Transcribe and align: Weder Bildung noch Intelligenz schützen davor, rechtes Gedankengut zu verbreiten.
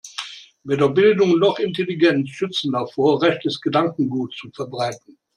Weder 0.63 0.89
Bildung 0.89 1.37
noch 1.37 1.59
Intelligenz 1.59 2.29
schützen 2.31 2.71
davor, 2.71 3.21
rechtes 3.21 3.61
Gedankengut 3.61 4.33
zu 4.33 4.49
verbreiten. 4.49 5.19